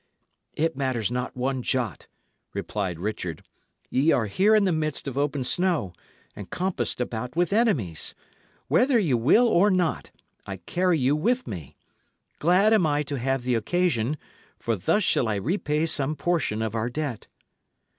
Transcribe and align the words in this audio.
"It 0.55 0.75
matters 0.75 1.11
not 1.11 1.37
one 1.37 1.61
jot," 1.61 2.07
replied 2.55 2.97
Richard. 2.97 3.43
"Ye 3.91 4.11
are 4.11 4.25
here 4.25 4.55
in 4.55 4.63
the 4.63 4.71
midst 4.71 5.07
of 5.07 5.15
open 5.15 5.43
snow, 5.43 5.93
and 6.35 6.49
compassed 6.49 6.99
about 6.99 7.35
with 7.35 7.53
enemies. 7.53 8.15
Whether 8.67 8.97
ye 8.97 9.13
will 9.13 9.47
or 9.47 9.69
not, 9.69 10.09
I 10.47 10.57
carry 10.57 10.97
you 10.97 11.15
with 11.15 11.45
me. 11.45 11.77
Glad 12.39 12.73
am 12.73 12.87
I 12.87 13.03
to 13.03 13.19
have 13.19 13.43
the 13.43 13.53
occasion; 13.53 14.17
for 14.57 14.75
thus 14.75 15.03
shall 15.03 15.27
I 15.27 15.35
repay 15.35 15.85
some 15.85 16.15
portion 16.15 16.63
of 16.63 16.73
our 16.73 16.89
debt." 16.89 17.27